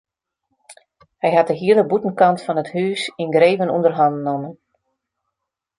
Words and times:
Hy 1.23 1.31
hat 1.37 1.49
de 1.49 1.55
hiele 1.61 1.83
bûtenkant 1.89 2.43
fan 2.45 2.61
it 2.63 2.73
hús 2.75 3.01
yngreven 3.23 3.73
ûnder 3.75 3.93
hannen 3.99 4.25
nommen. 4.27 4.53